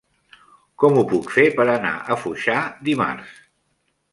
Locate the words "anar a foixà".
1.75-2.57